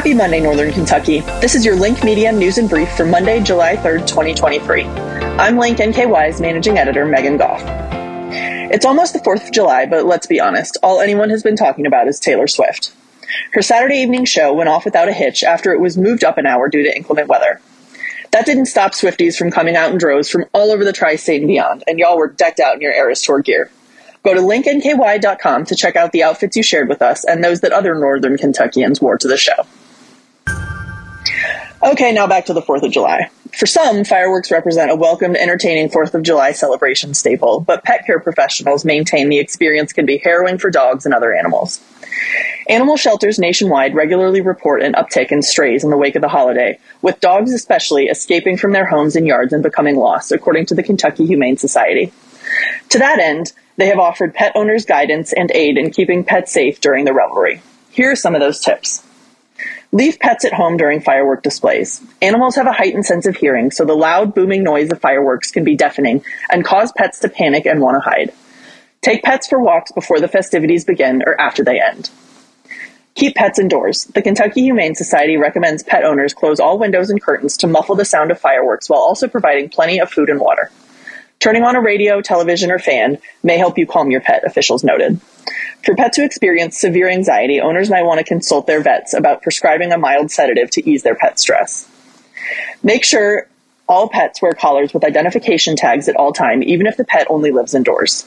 Happy 0.00 0.14
Monday, 0.14 0.40
Northern 0.40 0.72
Kentucky. 0.72 1.20
This 1.42 1.54
is 1.54 1.62
your 1.62 1.76
Link 1.76 2.02
Media 2.02 2.32
News 2.32 2.56
and 2.56 2.70
Brief 2.70 2.90
for 2.96 3.04
Monday, 3.04 3.38
July 3.42 3.76
3rd, 3.76 4.06
2023. 4.06 4.84
I'm 4.84 5.58
Link 5.58 5.76
NKY's 5.76 6.40
managing 6.40 6.78
editor, 6.78 7.04
Megan 7.04 7.36
Goff. 7.36 7.60
It's 8.72 8.86
almost 8.86 9.12
the 9.12 9.18
4th 9.18 9.44
of 9.44 9.52
July, 9.52 9.84
but 9.84 10.06
let's 10.06 10.26
be 10.26 10.40
honest, 10.40 10.78
all 10.82 11.02
anyone 11.02 11.28
has 11.28 11.42
been 11.42 11.54
talking 11.54 11.84
about 11.84 12.08
is 12.08 12.18
Taylor 12.18 12.46
Swift. 12.46 12.94
Her 13.52 13.60
Saturday 13.60 13.96
evening 13.96 14.24
show 14.24 14.54
went 14.54 14.70
off 14.70 14.86
without 14.86 15.10
a 15.10 15.12
hitch 15.12 15.44
after 15.44 15.70
it 15.70 15.80
was 15.80 15.98
moved 15.98 16.24
up 16.24 16.38
an 16.38 16.46
hour 16.46 16.70
due 16.70 16.82
to 16.82 16.96
inclement 16.96 17.28
weather. 17.28 17.60
That 18.30 18.46
didn't 18.46 18.66
stop 18.66 18.92
Swifties 18.92 19.36
from 19.36 19.50
coming 19.50 19.76
out 19.76 19.92
in 19.92 19.98
droves 19.98 20.30
from 20.30 20.46
all 20.54 20.70
over 20.70 20.82
the 20.82 20.94
tri 20.94 21.16
state 21.16 21.42
and 21.42 21.48
beyond, 21.48 21.84
and 21.86 21.98
y'all 21.98 22.16
were 22.16 22.28
decked 22.28 22.58
out 22.58 22.74
in 22.74 22.80
your 22.80 22.94
Eras 22.94 23.20
Tour 23.20 23.40
gear. 23.40 23.70
Go 24.22 24.32
to 24.32 24.40
linknky.com 24.40 25.66
to 25.66 25.76
check 25.76 25.96
out 25.96 26.12
the 26.12 26.22
outfits 26.22 26.56
you 26.56 26.62
shared 26.62 26.88
with 26.88 27.02
us 27.02 27.22
and 27.22 27.44
those 27.44 27.60
that 27.60 27.72
other 27.72 27.94
Northern 27.94 28.38
Kentuckians 28.38 29.02
wore 29.02 29.18
to 29.18 29.28
the 29.28 29.36
show. 29.36 29.66
Okay, 31.82 32.12
now 32.12 32.26
back 32.26 32.44
to 32.44 32.52
the 32.52 32.60
4th 32.60 32.82
of 32.82 32.92
July. 32.92 33.30
For 33.58 33.64
some, 33.64 34.04
fireworks 34.04 34.50
represent 34.50 34.90
a 34.90 34.96
welcomed, 34.96 35.38
entertaining 35.38 35.88
4th 35.88 36.12
of 36.12 36.22
July 36.22 36.52
celebration 36.52 37.14
staple, 37.14 37.60
but 37.60 37.84
pet 37.84 38.04
care 38.04 38.20
professionals 38.20 38.84
maintain 38.84 39.30
the 39.30 39.38
experience 39.38 39.94
can 39.94 40.04
be 40.04 40.18
harrowing 40.18 40.58
for 40.58 40.70
dogs 40.70 41.06
and 41.06 41.14
other 41.14 41.34
animals. 41.34 41.80
Animal 42.68 42.98
shelters 42.98 43.38
nationwide 43.38 43.94
regularly 43.94 44.42
report 44.42 44.82
an 44.82 44.92
uptick 44.92 45.32
in 45.32 45.40
strays 45.40 45.82
in 45.82 45.88
the 45.88 45.96
wake 45.96 46.16
of 46.16 46.20
the 46.20 46.28
holiday, 46.28 46.78
with 47.00 47.18
dogs 47.20 47.50
especially 47.50 48.08
escaping 48.08 48.58
from 48.58 48.72
their 48.72 48.86
homes 48.86 49.16
and 49.16 49.26
yards 49.26 49.54
and 49.54 49.62
becoming 49.62 49.96
lost, 49.96 50.32
according 50.32 50.66
to 50.66 50.74
the 50.74 50.82
Kentucky 50.82 51.24
Humane 51.24 51.56
Society. 51.56 52.12
To 52.90 52.98
that 52.98 53.20
end, 53.20 53.52
they 53.78 53.86
have 53.86 53.98
offered 53.98 54.34
pet 54.34 54.52
owners 54.54 54.84
guidance 54.84 55.32
and 55.32 55.50
aid 55.54 55.78
in 55.78 55.92
keeping 55.92 56.24
pets 56.24 56.52
safe 56.52 56.78
during 56.82 57.06
the 57.06 57.14
revelry. 57.14 57.62
Here 57.90 58.12
are 58.12 58.16
some 58.16 58.34
of 58.34 58.42
those 58.42 58.60
tips. 58.60 59.02
Leave 59.92 60.20
pets 60.20 60.44
at 60.44 60.52
home 60.52 60.76
during 60.76 61.00
firework 61.00 61.42
displays. 61.42 62.00
Animals 62.22 62.54
have 62.54 62.68
a 62.68 62.72
heightened 62.72 63.04
sense 63.04 63.26
of 63.26 63.36
hearing, 63.36 63.72
so 63.72 63.84
the 63.84 63.96
loud, 63.96 64.34
booming 64.34 64.62
noise 64.62 64.92
of 64.92 65.00
fireworks 65.00 65.50
can 65.50 65.64
be 65.64 65.74
deafening 65.74 66.22
and 66.50 66.64
cause 66.64 66.92
pets 66.96 67.18
to 67.20 67.28
panic 67.28 67.66
and 67.66 67.80
want 67.80 67.96
to 67.96 68.08
hide. 68.08 68.32
Take 69.00 69.24
pets 69.24 69.48
for 69.48 69.58
walks 69.58 69.90
before 69.90 70.20
the 70.20 70.28
festivities 70.28 70.84
begin 70.84 71.22
or 71.26 71.40
after 71.40 71.64
they 71.64 71.80
end. 71.80 72.10
Keep 73.16 73.34
pets 73.34 73.58
indoors. 73.58 74.04
The 74.04 74.22
Kentucky 74.22 74.62
Humane 74.62 74.94
Society 74.94 75.36
recommends 75.36 75.82
pet 75.82 76.04
owners 76.04 76.34
close 76.34 76.60
all 76.60 76.78
windows 76.78 77.10
and 77.10 77.20
curtains 77.20 77.56
to 77.56 77.66
muffle 77.66 77.96
the 77.96 78.04
sound 78.04 78.30
of 78.30 78.38
fireworks 78.38 78.88
while 78.88 79.00
also 79.00 79.26
providing 79.26 79.70
plenty 79.70 79.98
of 79.98 80.10
food 80.10 80.30
and 80.30 80.38
water. 80.38 80.70
Turning 81.40 81.62
on 81.62 81.74
a 81.74 81.80
radio, 81.80 82.20
television, 82.20 82.70
or 82.70 82.78
fan 82.78 83.16
may 83.42 83.56
help 83.56 83.78
you 83.78 83.86
calm 83.86 84.10
your 84.10 84.20
pet, 84.20 84.44
officials 84.44 84.84
noted. 84.84 85.18
For 85.82 85.96
pets 85.96 86.18
who 86.18 86.22
experience 86.22 86.78
severe 86.78 87.08
anxiety, 87.08 87.62
owners 87.62 87.88
might 87.88 88.04
want 88.04 88.18
to 88.18 88.24
consult 88.24 88.66
their 88.66 88.82
vets 88.82 89.14
about 89.14 89.40
prescribing 89.40 89.90
a 89.90 89.96
mild 89.96 90.30
sedative 90.30 90.70
to 90.72 90.88
ease 90.88 91.02
their 91.02 91.14
pet 91.14 91.38
stress. 91.38 91.88
Make 92.82 93.06
sure 93.06 93.48
all 93.88 94.10
pets 94.10 94.42
wear 94.42 94.52
collars 94.52 94.92
with 94.92 95.02
identification 95.02 95.76
tags 95.76 96.10
at 96.10 96.16
all 96.16 96.32
time, 96.32 96.62
even 96.62 96.86
if 96.86 96.98
the 96.98 97.04
pet 97.04 97.26
only 97.30 97.52
lives 97.52 97.74
indoors. 97.74 98.26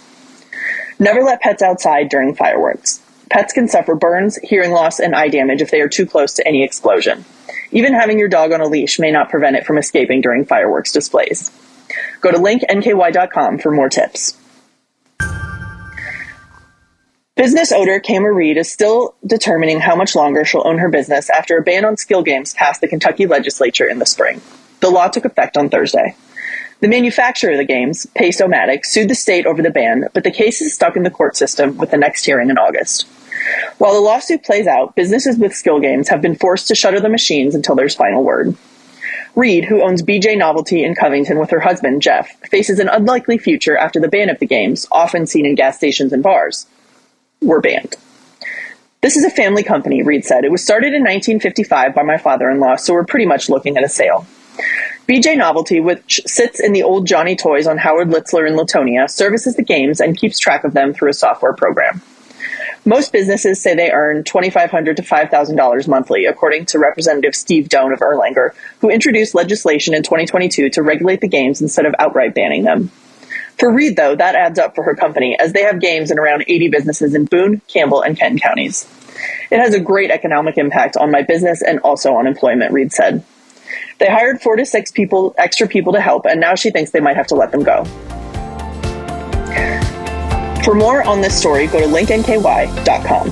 Never 0.97 1.21
let 1.21 1.41
pets 1.41 1.61
outside 1.61 2.09
during 2.09 2.33
fireworks. 2.33 2.99
Pets 3.29 3.53
can 3.53 3.67
suffer 3.67 3.93
burns, 3.93 4.37
hearing 4.37 4.71
loss, 4.71 4.99
and 4.99 5.15
eye 5.15 5.29
damage 5.29 5.61
if 5.61 5.69
they 5.69 5.81
are 5.81 5.87
too 5.87 6.07
close 6.07 6.33
to 6.33 6.47
any 6.47 6.63
explosion. 6.63 7.25
Even 7.71 7.93
having 7.93 8.17
your 8.17 8.27
dog 8.27 8.51
on 8.51 8.61
a 8.61 8.67
leash 8.67 8.97
may 8.97 9.11
not 9.11 9.29
prevent 9.29 9.55
it 9.55 9.67
from 9.67 9.77
escaping 9.77 10.21
during 10.21 10.45
fireworks 10.45 10.91
displays. 10.91 11.51
Go 12.21 12.31
to 12.31 12.37
linknky.com 12.37 13.59
for 13.59 13.71
more 13.71 13.89
tips. 13.89 14.37
Business 17.35 17.71
owner 17.71 17.99
Kama 17.99 18.31
Reed 18.31 18.57
is 18.57 18.71
still 18.71 19.15
determining 19.25 19.79
how 19.79 19.95
much 19.95 20.15
longer 20.15 20.45
she'll 20.45 20.67
own 20.67 20.77
her 20.77 20.89
business 20.89 21.31
after 21.31 21.57
a 21.57 21.63
ban 21.63 21.83
on 21.83 21.97
skill 21.97 22.21
games 22.21 22.53
passed 22.53 22.79
the 22.79 22.87
Kentucky 22.87 23.25
legislature 23.25 23.87
in 23.87 23.97
the 23.97 24.05
spring. 24.05 24.39
The 24.81 24.91
law 24.91 25.07
took 25.07 25.25
effect 25.25 25.57
on 25.57 25.69
Thursday. 25.69 26.15
The 26.79 26.87
manufacturer 26.87 27.53
of 27.53 27.57
the 27.57 27.63
games, 27.63 28.05
Pace-O-Matic, 28.13 28.85
sued 28.85 29.09
the 29.09 29.15
state 29.15 29.47
over 29.47 29.61
the 29.61 29.71
ban, 29.71 30.09
but 30.13 30.23
the 30.23 30.31
case 30.31 30.61
is 30.61 30.75
stuck 30.75 30.95
in 30.95 31.03
the 31.03 31.09
court 31.09 31.35
system 31.35 31.77
with 31.77 31.89
the 31.89 31.97
next 31.97 32.25
hearing 32.25 32.49
in 32.49 32.57
August. 32.57 33.07
While 33.77 33.93
the 33.93 34.01
lawsuit 34.01 34.43
plays 34.43 34.67
out, 34.67 34.95
businesses 34.95 35.37
with 35.37 35.55
skill 35.55 35.79
games 35.79 36.09
have 36.09 36.21
been 36.21 36.35
forced 36.35 36.67
to 36.67 36.75
shutter 36.75 36.99
the 36.99 37.09
machines 37.09 37.55
until 37.55 37.75
there's 37.75 37.95
final 37.95 38.23
word. 38.23 38.55
Reed, 39.35 39.65
who 39.65 39.81
owns 39.81 40.03
BJ 40.03 40.37
Novelty 40.37 40.83
in 40.83 40.93
Covington 40.93 41.39
with 41.39 41.49
her 41.49 41.59
husband, 41.59 42.03
Jeff, 42.03 42.29
faces 42.49 42.77
an 42.77 42.87
unlikely 42.87 43.39
future 43.39 43.75
after 43.75 43.99
the 43.99 44.07
ban 44.07 44.29
of 44.29 44.37
the 44.39 44.45
games, 44.45 44.87
often 44.91 45.25
seen 45.25 45.45
in 45.45 45.55
gas 45.55 45.77
stations 45.77 46.13
and 46.13 46.21
bars 46.21 46.67
were 47.41 47.59
banned. 47.59 47.95
This 49.01 49.17
is 49.17 49.25
a 49.25 49.31
family 49.31 49.63
company, 49.63 50.03
Reed 50.03 50.23
said. 50.23 50.45
It 50.45 50.51
was 50.51 50.63
started 50.63 50.93
in 50.93 51.01
1955 51.01 51.95
by 51.95 52.03
my 52.03 52.17
father 52.17 52.49
in 52.49 52.59
law, 52.59 52.75
so 52.75 52.93
we're 52.93 53.05
pretty 53.05 53.25
much 53.25 53.49
looking 53.49 53.75
at 53.75 53.83
a 53.83 53.89
sale. 53.89 54.25
BJ 55.09 55.35
Novelty, 55.35 55.79
which 55.79 56.21
sits 56.25 56.59
in 56.59 56.71
the 56.71 56.83
old 56.83 57.07
Johnny 57.07 57.35
Toys 57.35 57.67
on 57.67 57.77
Howard 57.77 58.09
Litzler 58.09 58.47
in 58.47 58.55
Latonia, 58.55 59.09
services 59.09 59.55
the 59.55 59.63
games 59.63 59.99
and 59.99 60.17
keeps 60.17 60.39
track 60.39 60.63
of 60.63 60.73
them 60.73 60.93
through 60.93 61.09
a 61.09 61.13
software 61.13 61.53
program. 61.53 62.01
Most 62.85 63.13
businesses 63.13 63.61
say 63.61 63.75
they 63.75 63.91
earn 63.91 64.25
2,500 64.25 64.97
to 64.97 65.03
$5,000 65.03 65.87
monthly, 65.87 66.25
according 66.25 66.65
to 66.67 66.79
Representative 66.79 67.33
Steve 67.33 67.69
Doan 67.69 67.93
of 67.93 67.99
Erlanger, 67.99 68.49
who 68.81 68.89
introduced 68.89 69.33
legislation 69.33 69.93
in 69.93 70.03
2022 70.03 70.69
to 70.71 70.83
regulate 70.83 71.21
the 71.21 71.29
games 71.29 71.61
instead 71.61 71.85
of 71.85 71.95
outright 71.97 72.35
banning 72.35 72.63
them. 72.63 72.91
For 73.57 73.71
Reed, 73.71 73.95
though, 73.95 74.15
that 74.15 74.35
adds 74.35 74.59
up 74.59 74.75
for 74.75 74.83
her 74.83 74.95
company, 74.95 75.37
as 75.39 75.53
they 75.53 75.61
have 75.61 75.79
games 75.79 76.11
in 76.11 76.19
around 76.19 76.43
80 76.45 76.67
businesses 76.69 77.15
in 77.15 77.23
Boone, 77.23 77.61
Campbell, 77.67 78.01
and 78.01 78.17
Kenton 78.17 78.39
counties. 78.39 78.85
It 79.49 79.59
has 79.59 79.73
a 79.73 79.79
great 79.79 80.11
economic 80.11 80.57
impact 80.57 80.97
on 80.97 81.09
my 81.09 81.21
business 81.21 81.61
and 81.61 81.79
also 81.79 82.15
on 82.15 82.27
employment, 82.27 82.73
Reed 82.73 82.91
said. 82.91 83.23
They 83.99 84.07
hired 84.07 84.41
four 84.41 84.57
to 84.57 84.65
six 84.65 84.91
people, 84.91 85.33
extra 85.37 85.67
people 85.67 85.93
to 85.93 86.01
help, 86.01 86.25
and 86.25 86.41
now 86.41 86.55
she 86.55 86.71
thinks 86.71 86.91
they 86.91 86.99
might 86.99 87.15
have 87.15 87.27
to 87.27 87.35
let 87.35 87.51
them 87.51 87.63
go. 87.63 87.85
For 90.63 90.73
more 90.73 91.03
on 91.03 91.19
this 91.19 91.37
story, 91.37 91.67
go 91.67 91.79
to 91.79 91.85
linknky.com. 91.85 93.29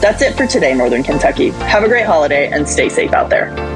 That's 0.00 0.20
it 0.20 0.36
for 0.36 0.46
today, 0.46 0.74
Northern 0.74 1.02
Kentucky. 1.02 1.50
Have 1.50 1.84
a 1.84 1.88
great 1.88 2.04
holiday 2.04 2.50
and 2.50 2.68
stay 2.68 2.90
safe 2.90 3.14
out 3.14 3.30
there. 3.30 3.75